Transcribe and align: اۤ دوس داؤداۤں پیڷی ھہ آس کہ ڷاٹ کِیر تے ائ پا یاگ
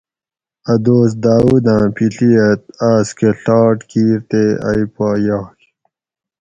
اۤ 0.71 0.79
دوس 0.83 1.11
داؤداۤں 1.23 1.85
پیڷی 1.95 2.29
ھہ 2.39 2.49
آس 2.91 3.07
کہ 3.17 3.29
ڷاٹ 3.43 3.77
کِیر 3.89 4.17
تے 4.29 4.43
ائ 4.69 4.81
پا 4.95 5.07
یاگ 5.25 5.57